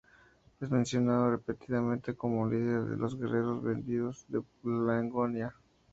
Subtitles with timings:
[0.59, 5.53] Es mencionado repetidamente como líder de los guerreros venidos de Paflagonia.